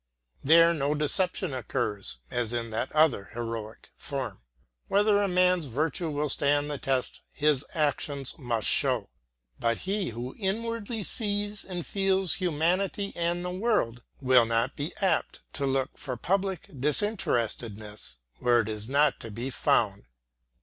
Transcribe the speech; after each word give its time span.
There 0.43 0.73
no 0.73 0.95
deception 0.95 1.53
occurs, 1.53 2.17
as 2.31 2.53
in 2.53 2.71
that 2.71 2.91
other 2.93 3.25
heroic 3.35 3.91
form. 3.95 4.41
Whether 4.87 5.21
a 5.21 5.27
man's 5.27 5.67
virtue 5.67 6.09
will 6.09 6.27
stand 6.27 6.71
the 6.71 6.79
test, 6.79 7.21
his 7.31 7.63
actions 7.75 8.35
must 8.39 8.67
show. 8.67 9.11
But 9.59 9.77
he 9.85 10.09
who 10.09 10.33
inwardly 10.39 11.03
sees 11.03 11.63
and 11.63 11.85
feels 11.85 12.33
humanity 12.41 13.13
and 13.15 13.45
the 13.45 13.51
world 13.51 14.01
will 14.19 14.47
not 14.47 14.75
be 14.75 14.91
apt 15.01 15.41
to 15.53 15.67
look 15.67 15.95
for 15.99 16.17
public 16.17 16.65
disinterestedness 16.79 18.17
where 18.39 18.61
it 18.61 18.69
is 18.69 18.89
not 18.89 19.19
to 19.19 19.29
be 19.29 19.51
found. 19.51 20.05